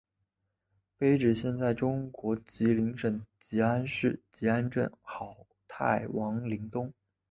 [0.97, 6.91] 碑址现在中国吉林省集安市集安镇好太王陵东。